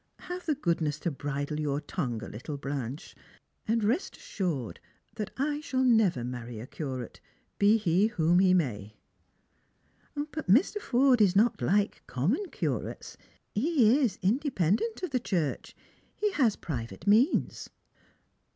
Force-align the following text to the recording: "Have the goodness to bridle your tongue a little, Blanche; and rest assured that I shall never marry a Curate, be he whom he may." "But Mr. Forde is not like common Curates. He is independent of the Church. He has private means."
"Have 0.31 0.47
the 0.47 0.55
goodness 0.55 0.97
to 1.01 1.11
bridle 1.11 1.59
your 1.59 1.79
tongue 1.79 2.23
a 2.23 2.27
little, 2.27 2.57
Blanche; 2.57 3.13
and 3.67 3.83
rest 3.83 4.17
assured 4.17 4.79
that 5.13 5.29
I 5.37 5.59
shall 5.61 5.83
never 5.83 6.23
marry 6.23 6.59
a 6.59 6.65
Curate, 6.65 7.21
be 7.59 7.77
he 7.77 8.07
whom 8.07 8.39
he 8.39 8.51
may." 8.55 8.97
"But 10.15 10.47
Mr. 10.47 10.81
Forde 10.81 11.21
is 11.21 11.35
not 11.35 11.61
like 11.61 12.01
common 12.07 12.49
Curates. 12.49 13.15
He 13.53 13.99
is 14.01 14.17
independent 14.23 15.03
of 15.03 15.11
the 15.11 15.19
Church. 15.19 15.75
He 16.15 16.31
has 16.31 16.55
private 16.55 17.05
means." 17.05 17.69